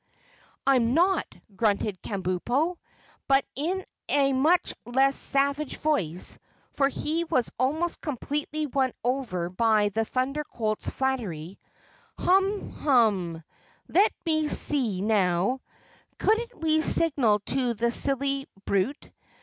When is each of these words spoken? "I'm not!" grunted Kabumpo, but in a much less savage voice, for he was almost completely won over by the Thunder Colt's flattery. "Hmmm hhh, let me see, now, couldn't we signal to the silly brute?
"I'm 0.65 0.95
not!" 0.95 1.27
grunted 1.55 2.01
Kabumpo, 2.01 2.77
but 3.27 3.45
in 3.55 3.85
a 4.09 4.33
much 4.33 4.73
less 4.83 5.15
savage 5.15 5.77
voice, 5.77 6.39
for 6.71 6.89
he 6.89 7.23
was 7.25 7.51
almost 7.59 8.01
completely 8.01 8.65
won 8.65 8.93
over 9.03 9.47
by 9.51 9.89
the 9.89 10.03
Thunder 10.03 10.43
Colt's 10.43 10.89
flattery. 10.89 11.59
"Hmmm 12.17 12.71
hhh, 12.79 13.43
let 13.89 14.11
me 14.25 14.47
see, 14.47 15.03
now, 15.03 15.61
couldn't 16.17 16.59
we 16.59 16.81
signal 16.81 17.37
to 17.41 17.75
the 17.75 17.91
silly 17.91 18.47
brute? 18.65 19.11